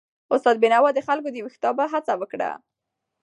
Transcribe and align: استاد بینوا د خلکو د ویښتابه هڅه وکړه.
استاد 0.33 0.55
بینوا 0.61 0.89
د 0.93 0.99
خلکو 1.07 1.29
د 1.31 1.37
ویښتابه 1.45 1.85
هڅه 1.93 2.13
وکړه. 2.21 2.51